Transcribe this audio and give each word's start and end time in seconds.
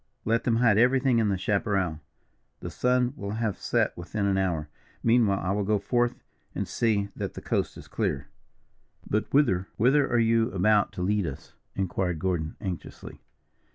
Let 0.25 0.45
them 0.45 0.55
hide 0.55 0.79
everything 0.79 1.19
in 1.19 1.29
the 1.29 1.37
chaparral; 1.37 1.99
the 2.59 2.71
sun 2.71 3.13
will 3.15 3.33
have 3.33 3.59
set 3.61 3.95
within 3.95 4.25
an 4.25 4.35
hour. 4.35 4.67
Meanwhile, 5.03 5.39
I 5.39 5.51
will 5.51 5.63
go 5.63 5.77
forth 5.77 6.15
and 6.55 6.67
see 6.67 7.09
that 7.15 7.35
the 7.35 7.39
coast 7.43 7.77
is 7.77 7.87
clear." 7.87 8.25
"But 9.07 9.31
whither, 9.31 9.67
whither 9.77 10.11
are 10.11 10.17
you 10.17 10.49
about 10.53 10.91
to 10.93 11.03
lead 11.03 11.27
us?" 11.27 11.53
inquired 11.75 12.17
Gordon, 12.17 12.55
anxiously. 12.59 13.21